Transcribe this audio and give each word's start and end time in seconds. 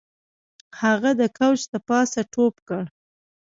هغه 0.81 1.09
د 1.19 1.21
کوچ 1.37 1.59
د 1.71 1.73
پاسه 1.87 2.21
ټوپ 2.33 2.55
کړ 2.67 2.83